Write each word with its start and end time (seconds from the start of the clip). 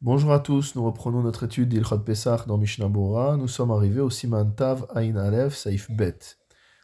Bonjour 0.00 0.32
à 0.32 0.38
tous, 0.38 0.76
nous 0.76 0.84
reprenons 0.84 1.22
notre 1.22 1.42
étude 1.42 1.70
d'Ilchot 1.70 1.98
Pesach 1.98 2.46
dans 2.46 2.56
Mishnah 2.56 2.86
Bora. 2.86 3.36
Nous 3.36 3.48
sommes 3.48 3.72
arrivés 3.72 4.00
au 4.00 4.10
Siman 4.10 4.54
Tav 4.54 4.86
Ain 4.94 5.16
Aleph 5.16 5.56
Saif 5.56 5.90
Bet. 5.90 6.20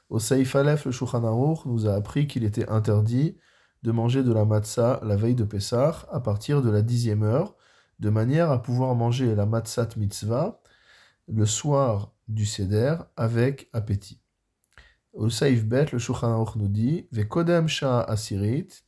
Au 0.08 0.18
Saif 0.18 0.56
Aleph, 0.56 0.85
le 0.85 0.90
Shulchan 0.90 1.21
nous 1.64 1.87
a 1.87 1.95
appris 1.95 2.27
qu'il 2.27 2.42
était 2.42 2.69
interdit 2.69 3.38
de 3.85 3.92
manger 3.92 4.24
de 4.24 4.32
la 4.32 4.45
matzah 4.45 4.98
la 5.04 5.14
veille 5.14 5.37
de 5.37 5.45
Pesach 5.45 5.95
à 6.11 6.19
partir 6.19 6.61
de 6.61 6.71
la 6.71 6.82
dixième 6.82 7.22
heure, 7.22 7.54
de 8.00 8.11
manière 8.11 8.50
à 8.50 8.61
pouvoir 8.61 8.96
manger 8.96 9.37
la 9.37 9.46
matzat 9.46 9.91
mitzvah 9.96 10.61
le 11.29 11.46
soir 11.46 12.12
du 12.27 12.45
Seder 12.45 12.96
avec 13.17 13.69
appétit. 13.73 14.21
Au 15.12 15.31
Saif 15.31 15.65
Bet, 15.65 15.93
le 15.93 16.01
Shulchan 16.01 16.45
nous 16.57 16.67
dit 16.67 17.07
Vekodem 17.12 17.69
Shah 17.69 18.01
Asirit 18.01 18.83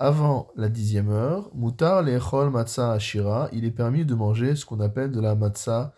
avant 0.00 0.50
la 0.56 0.70
dixième 0.70 1.10
heure, 1.10 1.50
mutar 1.54 2.02
lechol 2.02 2.48
matzah 2.50 2.92
ashira, 2.92 3.50
il 3.52 3.66
est 3.66 3.70
permis 3.70 4.06
de 4.06 4.14
manger 4.14 4.56
ce 4.56 4.64
qu'on 4.64 4.80
appelle 4.80 5.12
de 5.12 5.20
la 5.20 5.34
matzah 5.34 5.94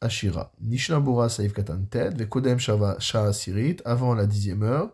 ashira. 0.00 0.50
Nishnabura 0.60 1.28
saif 1.28 1.52
katantet, 1.52 2.10
vekodem 2.10 2.58
shava 2.58 2.98
asirit, 2.98 3.76
avant 3.84 4.14
la 4.14 4.26
dixième 4.26 4.64
heure. 4.64 4.90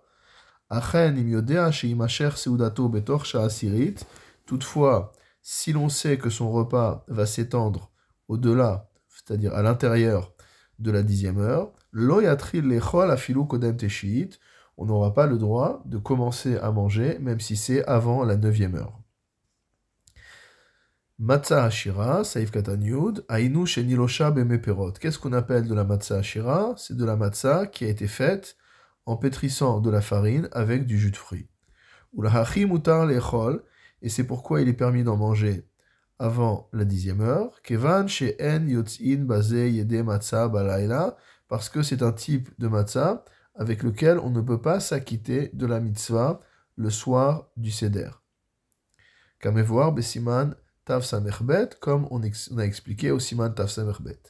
Achen 0.68 1.16
im 1.16 1.70
sheimacher 1.70 2.36
seudato 2.36 2.90
betor 2.90 3.24
asirit. 3.36 4.04
Toutefois, 4.44 5.12
si 5.40 5.72
l'on 5.72 5.88
sait 5.88 6.18
que 6.18 6.28
son 6.28 6.52
repas 6.52 7.06
va 7.08 7.24
s'étendre 7.24 7.90
au-delà, 8.28 8.90
c'est-à-dire 9.08 9.54
à, 9.54 9.62
l'intérieur 9.62 10.34
de 10.78 10.90
la 10.90 11.02
dixième 11.02 11.38
heure, 11.38 11.72
lo 11.90 12.20
yatril 12.20 12.68
lechol 12.68 13.10
afilu 13.10 13.46
kodem 13.46 13.78
teshit, 13.78 14.38
on 14.76 14.86
n'aura 14.86 15.14
pas 15.14 15.26
le 15.26 15.38
droit 15.38 15.82
de 15.86 15.98
commencer 15.98 16.56
à 16.58 16.70
manger, 16.70 17.18
même 17.18 17.40
si 17.40 17.56
c'est 17.56 17.84
avant 17.86 18.24
la 18.24 18.36
neuvième 18.36 18.74
heure. 18.74 19.00
Matzah 21.18 21.64
Hashira, 21.64 22.24
Saif 22.24 22.50
Katanyud, 22.50 23.24
Ainu 23.30 23.66
Shenilosha 23.66 24.30
Bemeperot. 24.30 24.92
Qu'est-ce 24.92 25.18
qu'on 25.18 25.32
appelle 25.32 25.66
de 25.66 25.74
la 25.74 25.84
Matzah 25.84 26.18
Hashira? 26.18 26.74
C'est 26.76 26.96
de 26.96 27.04
la 27.06 27.16
matzah 27.16 27.66
qui 27.66 27.86
a 27.86 27.88
été 27.88 28.06
faite 28.06 28.56
en 29.06 29.16
pétrissant 29.16 29.80
de 29.80 29.88
la 29.88 30.02
farine 30.02 30.48
avec 30.52 30.84
du 30.84 30.98
jus 30.98 31.12
de 31.12 31.16
fruits. 31.16 31.48
Et 34.02 34.08
c'est 34.10 34.24
pourquoi 34.24 34.60
il 34.60 34.68
est 34.68 34.74
permis 34.74 35.04
d'en 35.04 35.16
manger 35.16 35.66
avant 36.18 36.68
la 36.74 36.84
dixième 36.84 37.22
heure. 37.22 37.62
Kevan 37.62 38.06
En 38.40 38.66
Yotzin 38.66 39.24
Baze 39.24 39.52
Yede 39.52 40.04
Matzah 40.04 40.48
Balayla, 40.48 41.16
parce 41.48 41.70
que 41.70 41.82
c'est 41.82 42.02
un 42.02 42.12
type 42.12 42.50
de 42.58 42.68
matzah 42.68 43.24
avec 43.56 43.82
lequel 43.82 44.18
on 44.18 44.30
ne 44.30 44.40
peut 44.40 44.60
pas 44.60 44.80
s'acquitter 44.80 45.50
de 45.52 45.66
la 45.66 45.80
mitzvah 45.80 46.40
le 46.76 46.90
soir 46.90 47.48
du 47.56 47.70
Seder. 47.70 48.10
voir 49.42 49.92
Besiman 49.92 50.54
Tav 50.84 51.02
Samerbet, 51.02 51.70
comme 51.80 52.06
on, 52.10 52.22
a 52.22 52.62
expliqué 52.64 53.10
au 53.10 53.18
Siman 53.18 53.52
Tav 53.52 53.68
Samerbet. 53.68 54.20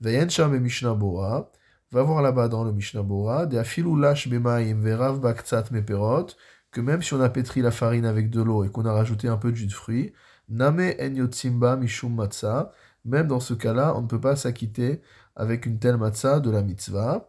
Veyen 0.00 0.28
Sham 0.28 0.54
et 0.54 0.60
Mishnah 0.60 0.94
Bora, 0.94 1.50
va 1.90 2.02
voir 2.02 2.20
là-bas 2.20 2.48
dans 2.48 2.64
le 2.64 2.72
Mishnah 2.72 3.02
Bora, 3.02 3.46
de 3.46 3.56
Afilu 3.56 3.98
Lash 3.98 4.28
Verav 4.28 5.20
Baktsat 5.20 5.70
Meperot, 5.70 6.26
que 6.70 6.80
même 6.82 7.00
si 7.00 7.14
on 7.14 7.20
a 7.20 7.30
pétri 7.30 7.62
la 7.62 7.70
farine 7.70 8.04
avec 8.04 8.28
de 8.28 8.42
l'eau 8.42 8.64
et 8.64 8.70
qu'on 8.70 8.84
a 8.84 8.92
rajouté 8.92 9.28
un 9.28 9.38
peu 9.38 9.52
de 9.52 9.56
jus 9.56 9.66
de 9.66 9.72
fruits, 9.72 10.12
Name 10.48 10.92
En 11.00 12.08
Matzah, 12.10 12.72
même 13.04 13.28
dans 13.28 13.40
ce 13.40 13.54
cas-là, 13.54 13.96
on 13.96 14.02
ne 14.02 14.06
peut 14.06 14.20
pas 14.20 14.36
s'acquitter 14.36 15.00
avec 15.34 15.66
une 15.66 15.78
telle 15.78 15.96
matzah 15.96 16.40
de 16.40 16.50
la 16.50 16.62
mitzvah. 16.62 17.28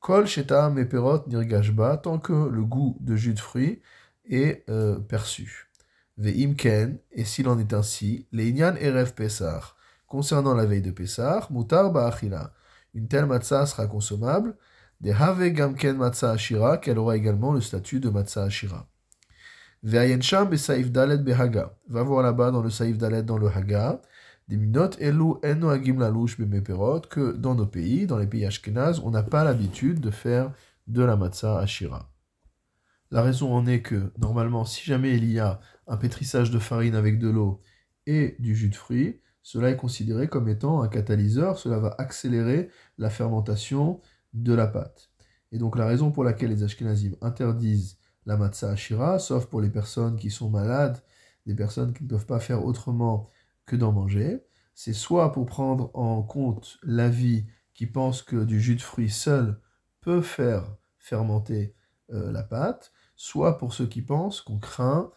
Kol 0.00 0.26
sheta 0.26 0.70
meperot 0.70 1.26
nirgashba, 1.26 1.96
tant 1.96 2.18
que 2.18 2.32
le 2.32 2.64
goût 2.64 2.96
de 3.00 3.16
jus 3.16 3.34
de 3.34 3.40
fruits 3.40 3.80
est 4.28 4.64
euh, 4.68 4.98
perçu. 5.00 5.70
Ve'imken, 6.16 6.98
et 7.12 7.24
s'il 7.24 7.48
en 7.48 7.58
est 7.58 7.72
ainsi, 7.72 8.26
les 8.32 8.48
inyan 8.48 8.74
erev 8.76 9.12
pesar, 9.14 9.76
concernant 10.06 10.54
la 10.54 10.66
veille 10.66 10.82
de 10.82 10.90
pesar, 10.90 11.50
mutar 11.52 11.92
ba'achila, 11.92 12.52
une 12.94 13.08
telle 13.08 13.26
matzah 13.26 13.66
sera 13.66 13.86
consommable, 13.86 14.56
de 15.00 15.12
have 15.12 15.48
gamken 15.52 15.96
matzah 15.96 16.32
ashira, 16.32 16.78
qu'elle 16.78 16.98
aura 16.98 17.16
également 17.16 17.52
le 17.52 17.60
statut 17.60 18.00
de 18.00 18.08
matzah 18.08 18.44
ashira. 18.44 18.88
Ve'ayensham 19.84 20.48
be'saif 20.48 20.90
dalet 20.90 21.18
behaga, 21.18 21.76
va 21.88 22.02
voir 22.02 22.22
là-bas 22.22 22.50
dans 22.50 22.62
le 22.62 22.70
saif 22.70 22.98
dalet 22.98 23.22
dans 23.22 23.38
le 23.38 23.48
haga, 23.48 24.00
que 27.08 27.32
dans 27.32 27.54
nos 27.54 27.66
pays, 27.66 28.06
dans 28.06 28.18
les 28.18 28.26
pays 28.26 28.46
ashkenaz, 28.46 29.00
on 29.04 29.10
n'a 29.10 29.22
pas 29.22 29.44
l'habitude 29.44 30.00
de 30.00 30.10
faire 30.10 30.52
de 30.86 31.02
la 31.02 31.16
matzah 31.16 31.58
ashira. 31.58 32.10
La 33.10 33.22
raison 33.22 33.54
en 33.54 33.66
est 33.66 33.82
que, 33.82 34.12
normalement, 34.18 34.64
si 34.64 34.84
jamais 34.84 35.16
il 35.16 35.30
y 35.30 35.38
a 35.38 35.60
un 35.86 35.96
pétrissage 35.96 36.50
de 36.50 36.58
farine 36.58 36.94
avec 36.94 37.18
de 37.18 37.28
l'eau 37.28 37.60
et 38.06 38.36
du 38.38 38.54
jus 38.54 38.68
de 38.68 38.74
fruits, 38.74 39.20
cela 39.42 39.70
est 39.70 39.76
considéré 39.76 40.28
comme 40.28 40.48
étant 40.48 40.82
un 40.82 40.88
catalyseur, 40.88 41.58
cela 41.58 41.78
va 41.78 41.94
accélérer 41.98 42.70
la 42.98 43.08
fermentation 43.08 44.00
de 44.34 44.52
la 44.52 44.66
pâte. 44.66 45.10
Et 45.52 45.58
donc 45.58 45.76
la 45.76 45.86
raison 45.86 46.10
pour 46.10 46.24
laquelle 46.24 46.50
les 46.50 46.62
Ashkenazim 46.62 47.16
interdisent 47.22 47.98
la 48.26 48.36
matzah 48.36 48.72
ashira, 48.72 49.18
sauf 49.18 49.46
pour 49.46 49.62
les 49.62 49.70
personnes 49.70 50.16
qui 50.16 50.30
sont 50.30 50.50
malades, 50.50 51.02
des 51.46 51.54
personnes 51.54 51.94
qui 51.94 52.04
ne 52.04 52.08
peuvent 52.08 52.26
pas 52.26 52.40
faire 52.40 52.64
autrement 52.64 53.30
que 53.68 53.76
d'en 53.76 53.92
manger. 53.92 54.42
C'est 54.74 54.92
soit 54.92 55.32
pour 55.32 55.46
prendre 55.46 55.90
en 55.94 56.22
compte 56.22 56.78
l'avis 56.82 57.46
qui 57.74 57.86
pense 57.86 58.22
que 58.22 58.44
du 58.44 58.60
jus 58.60 58.74
de 58.74 58.82
fruits 58.82 59.10
seul 59.10 59.60
peut 60.00 60.22
faire 60.22 60.76
fermenter 60.98 61.74
euh, 62.12 62.32
la 62.32 62.42
pâte, 62.42 62.92
soit 63.14 63.58
pour 63.58 63.72
ceux 63.72 63.86
qui 63.86 64.02
pensent 64.02 64.40
qu'on 64.40 64.58
craint 64.58 65.12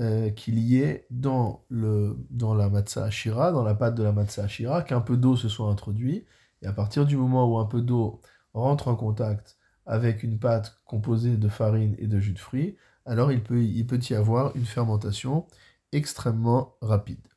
euh, 0.00 0.30
qu'il 0.30 0.58
y 0.58 0.78
ait 0.78 1.06
dans, 1.10 1.64
la 1.70 2.68
matzah 2.68 3.04
ashira, 3.04 3.52
dans 3.52 3.62
la 3.62 3.74
pâte 3.74 3.94
de 3.94 4.02
la 4.02 4.12
matzah 4.12 4.44
ashira, 4.44 4.82
qu'un 4.82 5.00
peu 5.00 5.16
d'eau 5.16 5.36
se 5.36 5.48
soit 5.48 5.68
introduit, 5.68 6.24
et 6.62 6.66
à 6.66 6.72
partir 6.72 7.06
du 7.06 7.16
moment 7.16 7.52
où 7.52 7.58
un 7.58 7.66
peu 7.66 7.82
d'eau 7.82 8.22
rentre 8.54 8.88
en 8.88 8.96
contact 8.96 9.58
avec 9.86 10.22
une 10.22 10.38
pâte 10.38 10.80
composée 10.84 11.36
de 11.36 11.48
farine 11.48 11.96
et 11.98 12.06
de 12.06 12.20
jus 12.20 12.32
de 12.32 12.38
fruits, 12.38 12.76
alors 13.04 13.32
il 13.32 13.42
peut, 13.42 13.62
il 13.62 13.86
peut 13.86 14.00
y 14.08 14.14
avoir 14.14 14.54
une 14.56 14.66
fermentation 14.66 15.46
extrêmement 15.92 16.76
rapide. 16.80 17.29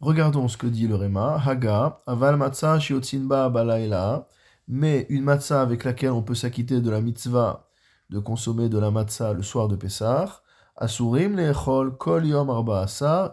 Regardons 0.00 0.48
ce 0.48 0.56
que 0.56 0.66
dit 0.66 0.88
le 0.88 0.94
Réma. 0.94 1.38
Haga, 1.44 1.98
aval 2.06 2.36
matzah 2.36 2.80
shiotzinba 2.80 3.50
balayla, 3.50 4.26
mais 4.66 5.06
une 5.10 5.24
matzah 5.24 5.60
avec 5.60 5.84
laquelle 5.84 6.12
on 6.12 6.22
peut 6.22 6.34
s'acquitter 6.34 6.80
de 6.80 6.88
la 6.88 7.02
mitzvah 7.02 7.68
de 8.08 8.18
consommer 8.18 8.70
de 8.70 8.78
la 8.78 8.90
matzah 8.90 9.34
le 9.34 9.42
soir 9.42 9.68
de 9.68 9.76
Pessah. 9.76 10.42
Asurim 10.76 11.36
lechol 11.36 11.98
kol 11.98 12.24
yom 12.26 12.48
arba 12.48 12.86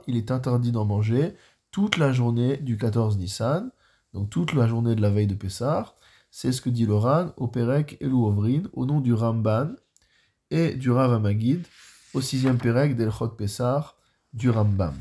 il 0.08 0.18
est 0.18 0.30
interdit 0.30 0.74
d'en 0.74 0.84
manger 0.84 1.36
toute 1.72 1.98
la 1.98 2.12
journée 2.12 2.58
du 2.58 2.78
14 2.78 3.18
Nissan, 3.18 3.72
donc 4.14 4.30
toute 4.30 4.52
la 4.54 4.68
journée 4.68 4.96
de 4.96 5.02
la 5.02 5.10
veille 5.10 5.28
de 5.28 5.36
Pessah. 5.36 5.96
C'est 6.32 6.52
ce 6.52 6.62
que 6.62 6.70
dit 6.70 6.86
le 6.86 6.96
Ran 6.96 7.32
au 7.38 7.48
Perek 7.48 7.98
et 8.02 8.08
Ovrin, 8.08 8.64
au 8.74 8.86
nom 8.86 9.00
du 9.00 9.14
Ramban 9.14 9.70
et 10.52 10.74
du 10.74 10.92
Rav 10.92 11.14
Amagid, 11.14 11.66
au 12.14 12.20
sixième 12.20 12.58
Perek 12.58 12.98
d'Elchot 12.98 13.30
Pessah 13.30 13.94
du 14.34 14.50
Rambam. 14.50 14.94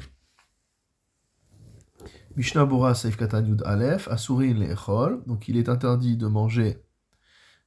Mishnah 2.36 2.66
Bora 2.66 2.94
Seif 2.94 3.16
Katanyud 3.16 3.62
Aleph, 3.64 4.08
Asurin 4.08 4.58
Lechol, 4.58 5.22
donc 5.26 5.48
il 5.48 5.56
est 5.56 5.70
interdit 5.70 6.18
de 6.18 6.26
manger 6.26 6.84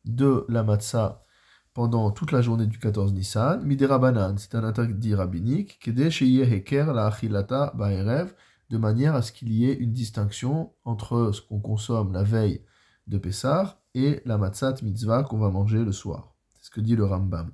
de 0.06 0.46
la 0.48 0.62
matzah 0.62 1.26
pendant 1.74 2.12
toute 2.12 2.32
la 2.32 2.44
journée 2.44 2.68
du 2.68 2.78
14 2.78 3.14
Nissan. 3.14 3.64
Midera 3.66 3.98
Banan, 3.98 4.38
c'est 4.38 4.54
un 4.54 4.64
interdit 4.64 5.16
rabbinique, 5.16 5.80
Kede 5.80 6.12
Heker 6.22 6.94
la 6.94 7.08
Achilata 7.08 7.74
Baerev, 7.76 8.36
de 8.70 8.78
manière 8.78 9.16
à 9.16 9.24
ce 9.24 9.32
qu'il 9.32 9.52
y 9.52 9.68
ait 9.68 9.74
une 9.74 9.92
distinction 9.92 10.72
entre 10.86 11.32
ce 11.34 11.42
qu'on 11.42 11.60
consomme 11.60 12.14
la 12.14 12.22
veille 12.22 12.64
de 13.08 13.18
Pessah 13.18 13.82
et 13.96 14.22
la 14.26 14.38
matzat 14.38 14.76
mitzvah 14.84 15.24
qu'on 15.24 15.40
va 15.40 15.50
manger 15.50 15.84
le 15.84 15.92
soir. 15.92 16.36
C'est 16.60 16.68
ce 16.68 16.70
que 16.70 16.82
dit 16.82 16.96
le 16.96 17.06
Rambam. 17.06 17.50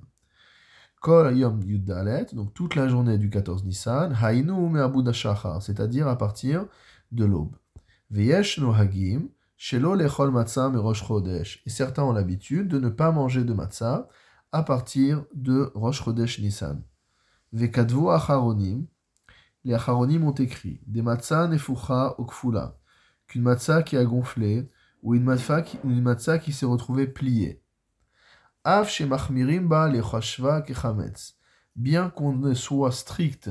Kol 1.00 1.34
Yom 1.34 1.62
Yuddalet, 1.62 2.26
donc 2.34 2.52
toute 2.52 2.74
la 2.74 2.88
journée 2.88 3.16
du 3.16 3.30
14 3.30 3.64
Nissan, 3.64 4.14
Hainu 4.22 4.68
Me'abud 4.68 5.10
c'est-à-dire 5.12 6.08
à 6.08 6.18
partir 6.18 6.66
de 7.12 7.24
l'aube. 7.24 7.56
Et 8.14 8.30
certains 11.70 12.02
ont 12.04 12.12
l'habitude 12.12 12.68
de 12.68 12.78
ne 12.78 12.88
pas 12.88 13.10
manger 13.10 13.44
de 13.44 13.52
matzah 13.52 14.08
à 14.52 14.62
partir 14.62 15.24
de 15.34 15.72
Rosh 15.74 16.04
Chodesh 16.04 16.38
Nissan. 16.40 16.82
Vekadvu 17.52 18.10
acharonim, 18.10 18.86
les 19.64 19.74
acharonim 19.74 20.24
ont 20.24 20.34
écrit 20.34 20.80
des 20.86 21.02
matzah 21.02 21.48
nefucha 21.48 22.14
okfula, 22.18 22.78
qu'une 23.26 23.42
matzah 23.42 23.82
qui 23.82 23.96
a 23.96 24.04
gonflé 24.04 24.70
ou 25.02 25.14
une 25.14 25.24
matzah 25.24 25.62
qui, 25.62 25.78
une 25.84 26.02
matzah 26.02 26.38
qui 26.38 26.52
s'est 26.52 26.66
retrouvée 26.66 27.06
pliée. 27.06 27.62
Av 28.62 28.88
shemachmirim 28.88 29.68
ba 29.68 29.88
lechashva 29.88 30.62
kechametz. 30.62 31.34
Bien 31.76 32.10
qu'on 32.10 32.34
ne 32.34 32.54
soit 32.54 32.92
strict 32.92 33.50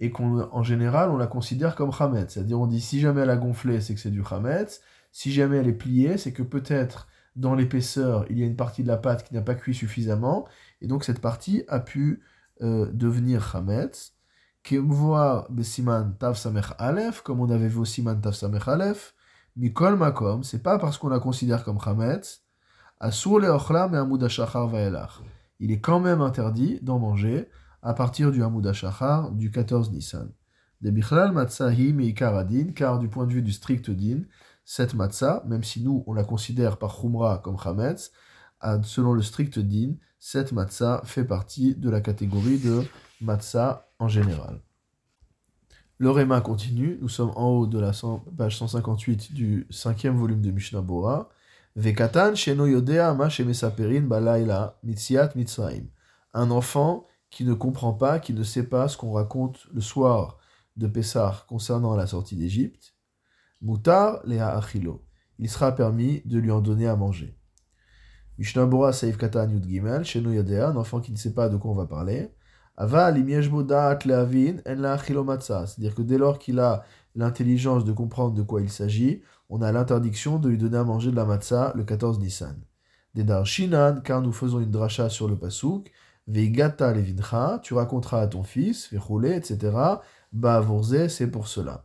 et 0.00 0.10
qu'en 0.10 0.62
général, 0.62 1.10
on 1.10 1.18
la 1.18 1.26
considère 1.26 1.76
comme 1.76 1.90
Hametz. 1.96 2.32
C'est-à-dire, 2.32 2.58
on 2.58 2.66
dit 2.66 2.80
si 2.80 3.00
jamais 3.00 3.20
elle 3.20 3.30
a 3.30 3.36
gonflé, 3.36 3.80
c'est 3.80 3.94
que 3.94 4.00
c'est 4.00 4.10
du 4.10 4.22
Hametz. 4.28 4.80
Si 5.12 5.30
jamais 5.30 5.58
elle 5.58 5.68
est 5.68 5.74
pliée, 5.74 6.16
c'est 6.16 6.32
que 6.32 6.42
peut-être 6.42 7.06
dans 7.36 7.54
l'épaisseur, 7.54 8.24
il 8.30 8.38
y 8.38 8.42
a 8.42 8.46
une 8.46 8.56
partie 8.56 8.82
de 8.82 8.88
la 8.88 8.96
pâte 8.96 9.24
qui 9.24 9.34
n'a 9.34 9.42
pas 9.42 9.54
cuit 9.54 9.74
suffisamment, 9.74 10.48
et 10.80 10.86
donc 10.86 11.04
cette 11.04 11.20
partie 11.20 11.64
a 11.68 11.80
pu 11.80 12.22
euh, 12.62 12.90
devenir 12.92 13.54
Hametz. 13.54 14.14
voir 14.72 15.50
Besiman 15.50 16.16
Tav 16.18 16.38
comme 17.22 17.40
on 17.40 17.50
avait 17.50 17.68
vu 17.68 17.78
au 17.78 17.84
Siman 17.84 18.20
Tav 18.20 18.32
Samech 18.32 18.68
Aleph, 18.68 19.14
Mikol 19.56 19.96
Makom, 19.96 20.42
c'est 20.42 20.62
pas 20.62 20.78
parce 20.78 20.96
qu'on 20.98 21.08
la 21.08 21.18
considère 21.18 21.64
comme 21.64 21.80
Chametz, 21.80 22.42
Asur 22.98 23.42
et 23.44 23.48
Hamoud 23.96 24.28
Shachar 24.28 24.68
Vaelach. 24.68 25.20
Il 25.58 25.70
est 25.72 25.80
quand 25.80 26.00
même 26.00 26.20
interdit 26.20 26.78
d'en 26.82 26.98
manger 26.98 27.48
à 27.82 27.94
partir 27.94 28.30
du 28.32 28.42
Hamoud 28.42 28.72
Shachar 28.72 29.32
du 29.32 29.50
14 29.50 29.90
Nissan. 29.92 30.30
De 30.80 30.90
Bichlal 30.90 31.32
Matzahi 31.32 31.92
Meikar 31.92 32.36
Adin, 32.36 32.72
car 32.74 32.98
du 32.98 33.08
point 33.08 33.26
de 33.26 33.32
vue 33.32 33.42
du 33.42 33.52
strict 33.52 33.90
din, 33.90 34.22
cette 34.64 34.94
matzah, 34.94 35.42
même 35.46 35.64
si 35.64 35.82
nous 35.82 36.04
on 36.06 36.12
la 36.12 36.24
considère 36.24 36.78
par 36.78 36.98
Khumra 36.98 37.38
comme 37.38 37.58
Chametz, 37.58 38.12
selon 38.82 39.12
le 39.12 39.22
strict 39.22 39.58
din, 39.58 39.94
cette 40.18 40.52
matzah 40.52 41.02
fait 41.04 41.24
partie 41.24 41.74
de 41.74 41.90
la 41.90 42.00
catégorie 42.00 42.58
de 42.58 42.84
matzah 43.20 43.88
en 43.98 44.08
général. 44.08 44.60
Le 45.98 46.10
Réma 46.10 46.40
continue, 46.40 46.98
nous 47.02 47.10
sommes 47.10 47.32
en 47.36 47.48
haut 47.48 47.66
de 47.66 47.78
la 47.78 47.92
page 48.38 48.56
158 48.56 49.34
du 49.34 49.66
cinquième 49.68 50.16
volume 50.16 50.40
de 50.40 50.50
Mishnah 50.50 50.80
Bora. 50.80 51.28
Vekatan 51.76 52.34
sheno 52.34 52.66
yodea 52.66 53.12
balayla 53.12 54.78
mitziat 54.82 55.34
mitzraim. 55.36 55.84
Un 56.32 56.50
enfant 56.50 57.06
qui 57.30 57.44
ne 57.44 57.54
comprend 57.54 57.92
pas, 57.92 58.18
qui 58.18 58.34
ne 58.34 58.42
sait 58.42 58.64
pas 58.64 58.88
ce 58.88 58.96
qu'on 58.96 59.12
raconte 59.12 59.66
le 59.72 59.80
soir 59.80 60.38
de 60.76 60.86
Pessah 60.86 61.44
concernant 61.48 61.94
la 61.94 62.06
sortie 62.06 62.36
d'Égypte. 62.36 62.94
Mutar 63.60 64.20
lea 64.24 64.56
achilo. 64.56 65.04
Il 65.38 65.48
sera 65.48 65.72
permis 65.72 66.22
de 66.24 66.38
lui 66.38 66.50
en 66.50 66.60
donner 66.60 66.86
à 66.86 66.96
manger. 66.96 67.36
Mishnah 68.38 68.66
Bora 68.66 68.92
Saif 68.92 69.18
Katan 69.18 69.50
Yud 69.50 69.66
Gimel, 69.66 70.04
sheno 70.04 70.32
yodea, 70.32 70.68
un 70.68 70.76
enfant 70.76 71.00
qui 71.00 71.12
ne 71.12 71.16
sait 71.16 71.34
pas 71.34 71.48
de 71.48 71.56
quoi 71.56 71.70
on 71.70 71.74
va 71.74 71.86
parler. 71.86 72.30
C'est-à-dire 72.78 73.44
que 75.94 76.02
dès 76.02 76.16
lors 76.16 76.38
qu'il 76.38 76.58
a 76.58 76.84
l'intelligence 77.14 77.84
de 77.84 77.92
comprendre 77.92 78.34
de 78.34 78.42
quoi 78.42 78.62
il 78.62 78.70
s'agit, 78.70 79.20
on 79.50 79.60
a 79.60 79.72
l'interdiction 79.72 80.38
de 80.38 80.48
lui 80.48 80.56
donner 80.56 80.78
à 80.78 80.84
manger 80.84 81.10
de 81.10 81.16
la 81.16 81.26
matzah 81.26 81.72
le 81.74 81.84
14 81.84 82.20
Nissan. 82.20 82.56
Dedar 83.14 83.44
Shinan, 83.44 84.00
car 84.02 84.22
nous 84.22 84.32
faisons 84.32 84.60
une 84.60 84.70
dracha 84.70 85.10
sur 85.10 85.28
le 85.28 85.36
pasouk, 85.36 85.90
Veigata 86.30 86.92
levincha, 86.92 87.58
tu 87.60 87.74
raconteras 87.74 88.20
à 88.20 88.26
ton 88.28 88.44
fils, 88.44 88.92
Vechule, 88.92 89.32
etc. 89.32 89.58
Ba 90.32 90.64
c'est 91.08 91.26
pour 91.26 91.48
cela. 91.48 91.84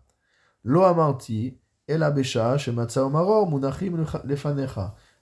Lo 0.63 0.83
amarti, 0.83 1.57
el 1.87 2.03
abesha, 2.03 2.57
matzah 2.71 3.09
maror, 3.09 3.49
munachim. 3.49 4.05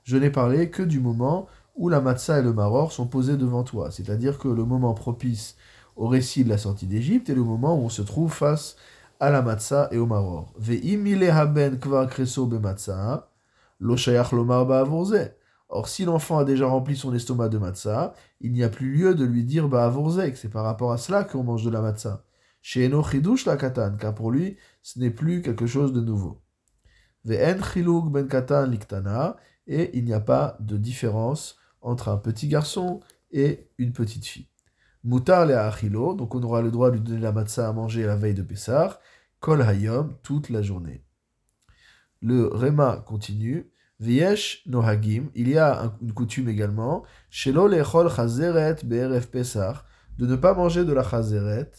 Je 0.04 0.18
n'ai 0.18 0.30
parlé 0.30 0.70
que 0.70 0.84
du 0.84 1.00
moment 1.00 1.48
où 1.76 1.88
la 1.88 2.02
matzah 2.02 2.40
et 2.40 2.42
le 2.42 2.52
maror 2.52 2.92
sont 2.92 3.08
posés 3.08 3.38
devant 3.38 3.64
toi. 3.64 3.92
C'est-à-dire 3.92 4.38
que 4.38 4.50
le 4.50 4.66
moment 4.66 4.94
propice 4.94 5.56
au 5.96 6.08
récit 6.08 6.44
de 6.44 6.50
la 6.50 6.58
sortie 6.58 6.88
d'Égypte 6.88 7.30
est 7.30 7.36
le 7.36 7.44
moment 7.44 7.76
où 7.76 7.86
on 7.86 7.90
se 7.90 8.02
trouve 8.02 8.34
face 8.34 8.76
à 9.22 9.30
la 9.30 9.42
matzah 9.42 9.88
et 9.92 9.98
au 9.98 10.06
maror. 10.06 10.54
haben 10.60 11.80
kvar 11.80 12.08
kreso 12.10 12.50
lo 13.80 13.96
lomar 14.32 14.66
Or, 15.76 15.88
si 15.88 16.06
l'enfant 16.06 16.38
a 16.38 16.46
déjà 16.46 16.68
rempli 16.68 16.96
son 16.96 17.16
estomac 17.16 17.50
de 17.50 17.58
matzah, 17.58 18.14
il 18.42 18.54
n'y 18.54 18.64
a 18.64 18.70
plus 18.70 18.92
lieu 18.92 19.16
de 19.16 19.26
lui 19.26 19.44
dire 19.44 19.68
ba'avorze, 19.68 20.22
que 20.30 20.36
c'est 20.36 20.52
par 20.52 20.64
rapport 20.64 20.92
à 20.92 21.00
cela 21.00 21.24
qu'on 21.24 21.44
mange 21.44 21.66
de 21.66 21.72
la 21.72 21.82
matzah. 21.82 22.24
Chez 22.62 22.86
Eno 22.86 23.02
chidush 23.02 23.48
la 23.48 23.58
katan, 23.58 23.98
car 23.98 24.14
pour 24.14 24.30
lui, 24.30 24.56
ce 24.84 25.00
n'est 25.00 25.10
plus 25.10 25.42
quelque 25.42 25.66
chose 25.66 25.92
de 25.92 26.00
nouveau. 26.00 26.44
Ve'en 27.26 27.60
chiluk 27.64 28.12
ben 28.12 28.28
katan 28.28 28.68
liktana, 28.68 29.36
et 29.66 29.98
il 29.98 30.06
n'y 30.06 30.14
a 30.14 30.20
pas 30.20 30.58
de 30.60 30.78
différence 30.78 31.58
entre 31.82 32.10
un 32.10 32.18
petit 32.18 32.48
garçon 32.48 33.00
et 33.32 33.68
une 33.80 33.94
petite 33.94 34.28
fille. 34.28 34.50
Mutar 35.04 35.48
le 35.48 35.58
achilo, 35.58 36.14
donc 36.14 36.36
on 36.36 36.44
aura 36.44 36.62
le 36.62 36.70
droit 36.70 36.92
de 36.92 36.98
lui 36.98 37.02
donner 37.02 37.20
la 37.20 37.32
matzah 37.32 37.68
à 37.68 37.74
manger 37.74 38.06
la 38.06 38.16
veille 38.16 38.36
de 38.36 38.44
Pessah, 38.44 39.00
kol 39.40 39.64
hayom, 39.64 40.14
toute 40.22 40.52
la 40.52 40.62
journée. 40.62 41.04
Le 42.22 42.46
Rema 42.46 42.98
continue. 42.98 43.73
Viesh 44.00 44.64
nohagim, 44.66 45.30
il 45.36 45.50
y 45.50 45.58
a 45.58 45.94
une 46.02 46.14
coutume 46.14 46.50
également, 46.50 47.04
shelo 47.30 47.68
lechol 47.68 48.10
chazeret 48.10 48.78
be'erev 48.84 49.28
Pessah, 49.28 49.86
de 50.18 50.26
ne 50.26 50.36
pas 50.36 50.54
manger 50.54 50.84
de 50.84 50.94
la 50.94 51.04
chazeret 51.04 51.72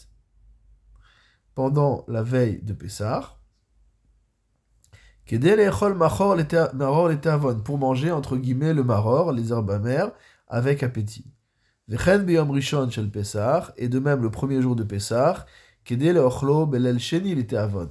pendant 1.53 2.05
la 2.07 2.23
veille 2.23 2.61
de 2.61 2.73
Pessah, 2.73 3.37
pour 7.63 7.77
manger 7.77 8.11
entre 8.11 8.37
guillemets 8.37 8.73
le 8.73 8.83
maror, 8.83 9.31
les 9.31 9.51
herbes 9.51 9.71
amères, 9.71 10.11
avec 10.47 10.83
appétit. 10.83 11.31
et 11.87 13.89
de 13.89 13.99
même 13.99 14.21
le 14.21 14.31
premier 14.31 14.61
jour 14.61 14.75
de 14.75 14.83
Pessah, 14.83 15.45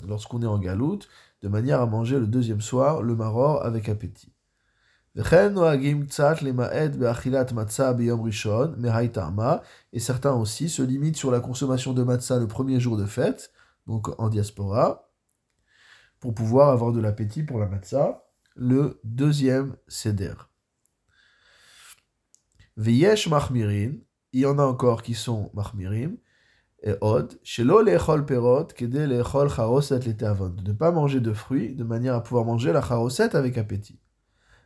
lorsqu'on 0.07 0.43
est 0.43 0.47
en 0.47 0.59
galoute, 0.59 1.09
de 1.43 1.49
manière 1.49 1.81
à 1.81 1.87
manger 1.87 2.19
le 2.19 2.27
deuxième 2.27 2.61
soir 2.61 3.03
le 3.03 3.15
maror 3.15 3.65
avec 3.65 3.89
appétit. 3.89 4.33
Et 5.17 5.23
certains 10.01 10.33
aussi 10.33 10.69
se 10.69 10.83
limitent 10.83 11.17
sur 11.17 11.31
la 11.31 11.39
consommation 11.41 11.93
de 11.93 12.03
matzah 12.03 12.41
le 12.41 12.49
premier 12.49 12.81
jour 12.81 12.97
de 12.97 13.07
fête, 13.07 13.53
donc 13.87 14.09
en 14.19 14.29
diaspora, 14.29 15.13
pour 16.19 16.35
pouvoir 16.35 16.71
avoir 16.71 16.91
de 16.91 17.01
l'appétit 17.01 17.45
pour 17.45 17.61
la 17.61 17.67
matzah, 17.67 18.25
le 18.57 18.99
deuxième 19.05 19.77
seder. 19.87 20.35
Veyesh 22.77 23.29
machmirin, 23.29 23.93
il 24.33 24.41
y 24.41 24.47
en 24.47 24.59
a 24.59 24.65
encore 24.65 25.03
qui 25.03 25.15
sont 25.15 25.51
machmirim, 25.55 26.17
leteavon, 30.07 30.51
de 30.51 30.69
ne 30.69 30.73
pas 30.73 30.91
manger 30.93 31.21
de 31.21 31.33
fruits 31.33 31.75
de 31.75 31.85
manière 31.85 32.15
à 32.15 32.23
pouvoir 32.23 32.45
manger 32.45 32.73
la 32.73 32.83
charoset 32.83 33.35
avec 33.35 33.57
appétit. 33.59 33.99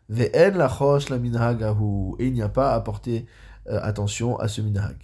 Ve'en 0.09 0.57
lachosh 0.57 1.11
la 1.11 1.19
minhagahu, 1.19 2.17
et 2.19 2.27
il 2.27 2.33
n'y 2.33 2.43
a 2.43 2.49
pas 2.49 2.75
à 2.75 2.81
porter 2.81 3.27
euh, 3.69 3.79
attention 3.83 4.37
à 4.39 4.49
ce 4.49 4.61
minhag. 4.63 4.97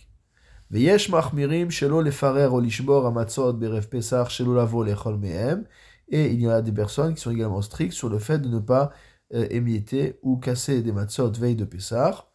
Veyesh 0.70 1.08
machmirim, 1.10 1.70
shelo 1.70 2.00
lefarer 2.02 2.46
o 2.46 2.60
lishbor 2.60 3.06
amatzot 3.06 3.52
berev 3.52 3.88
pesach, 3.88 4.30
shelo 4.30 4.54
lavo 4.54 4.82
lechol 4.82 5.18
mehem, 5.18 5.66
et 6.08 6.32
il 6.32 6.40
y 6.40 6.48
a 6.48 6.62
des 6.62 6.72
personnes 6.72 7.14
qui 7.14 7.20
sont 7.20 7.30
également 7.30 7.62
strictes 7.62 7.94
sur 7.94 8.08
le 8.08 8.18
fait 8.18 8.38
de 8.38 8.48
ne 8.48 8.58
pas 8.58 8.90
euh, 9.34 9.46
émietter 9.50 10.18
ou 10.22 10.36
casser 10.36 10.82
des 10.82 10.92
matzot 10.92 11.32
veille 11.32 11.56
de 11.56 11.64
Pessah. 11.64 12.33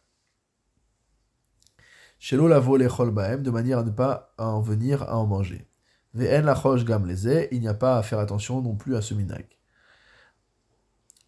Shelo 2.20 2.48
lavo 2.48 2.76
lechol 2.76 3.10
baem, 3.12 3.42
de 3.42 3.50
manière 3.50 3.78
à 3.78 3.82
ne 3.82 3.90
pas 3.90 4.34
en 4.36 4.60
venir 4.60 5.02
à 5.04 5.16
en 5.16 5.26
manger. 5.26 5.66
Ve'en 6.12 6.42
lachosh 6.42 6.84
gam 6.84 7.06
leze, 7.06 7.48
il 7.50 7.60
n'y 7.60 7.68
a 7.68 7.72
pas 7.72 7.96
à 7.96 8.02
faire 8.02 8.18
attention 8.18 8.60
non 8.60 8.76
plus 8.76 8.94
à 8.94 9.00
ce 9.00 9.14
minag. 9.14 9.46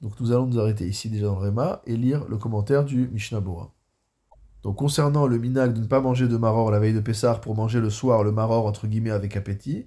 Donc 0.03 0.21
nous 0.21 0.33
allons 0.33 0.47
nous 0.47 0.61
arrêter 0.61 0.87
ici 0.87 1.09
déjà 1.09 1.27
dans 1.27 1.37
le 1.37 1.47
Réma 1.47 1.81
et 1.87 1.97
lire 1.97 2.27
le 2.29 2.37
commentaire 2.37 2.85
du 2.85 3.09
Mishnah 3.09 3.41
Bora. 3.41 3.73
Donc 4.63 4.77
concernant 4.77 5.27
le 5.27 5.39
minag 5.39 5.73
de 5.73 5.81
ne 5.81 5.87
pas 5.87 6.03
manger 6.03 6.29
de 6.29 6.37
maror 6.37 6.71
la 6.71 6.79
veille 6.79 6.93
de 6.93 7.01
Pessah 7.01 7.37
pour 7.37 7.57
manger 7.57 7.81
le 7.81 7.89
soir 7.89 8.23
le 8.23 8.31
maror 8.31 8.67
entre 8.67 8.87
guillemets 8.87 9.11
avec 9.11 9.35
appétit, 9.35 9.87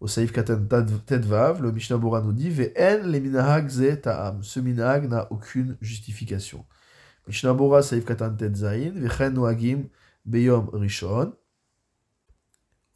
au 0.00 0.08
Saïf 0.08 0.32
Katan 0.32 0.64
Tedvav, 1.04 1.60
le 1.60 1.70
Mishnah 1.70 1.98
Bora 1.98 2.22
nous 2.22 2.32
dit 2.32 2.48
Ve'en 2.48 3.06
le 3.06 3.20
minahag 3.20 3.68
ze. 3.68 4.00
Ce 4.40 4.60
minahag 4.60 5.06
n'a 5.10 5.30
aucune 5.30 5.76
justification. 5.82 6.64
Mishnah 7.26 7.52
Bora 7.52 7.82
Saïf 7.82 8.06
Katan 8.06 8.34
Tedzain, 8.36 8.92
Ve'chen 8.94 9.34
noagim 9.34 9.88
beyom 10.26 10.68
rishon. 10.72 11.32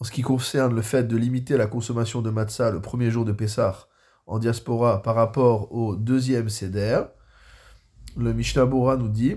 En 0.00 0.04
ce 0.04 0.10
qui 0.10 0.22
concerne 0.22 0.74
le 0.74 0.82
fait 0.82 1.04
de 1.04 1.16
limiter 1.16 1.56
la 1.56 1.66
consommation 1.66 2.22
de 2.22 2.30
matzah 2.30 2.70
le 2.70 2.80
premier 2.80 3.10
jour 3.10 3.24
de 3.24 3.32
Pessah 3.32 3.88
en 4.26 4.38
diaspora 4.38 5.02
par 5.02 5.14
rapport 5.14 5.72
au 5.72 5.96
deuxième 5.96 6.48
seder, 6.48 7.02
le 8.16 8.32
Mishnah 8.32 8.66
Bora 8.66 8.96
nous 8.96 9.08
dit 9.08 9.36